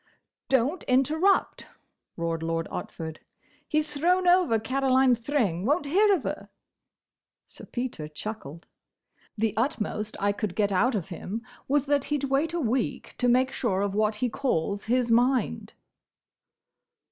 "Don't 0.49 0.81
interrupt!" 0.85 1.67
roared 2.17 2.41
Lord 2.41 2.67
Otford. 2.71 3.17
"He's 3.67 3.93
thrown 3.93 4.27
over 4.27 4.57
Caroline 4.57 5.13
Thring—won't 5.13 5.85
hear 5.85 6.11
of 6.15 6.23
her." 6.23 6.49
Sir 7.45 7.65
Peter 7.67 8.07
chuckled. 8.07 8.65
"The 9.37 9.53
utmost 9.55 10.17
I 10.19 10.31
could 10.31 10.55
get 10.55 10.71
out 10.71 10.95
of 10.95 11.09
him 11.09 11.43
was 11.67 11.85
that 11.85 12.05
he 12.05 12.17
'd 12.17 12.23
wait 12.31 12.51
a 12.51 12.59
week 12.59 13.13
to 13.19 13.27
make 13.29 13.51
sure 13.51 13.81
of 13.83 13.93
what 13.93 14.15
he 14.15 14.27
calls 14.27 14.85
his 14.85 15.11
mind." 15.11 15.73